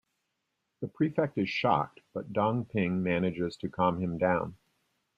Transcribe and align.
The 0.79 0.87
prefect 0.87 1.37
is 1.37 1.47
shocked 1.47 1.99
but 2.11 2.33
Dong 2.33 2.65
Ping 2.65 3.03
manages 3.03 3.55
to 3.57 3.69
calm 3.69 3.99
him 4.01 4.17
down. 4.17 4.57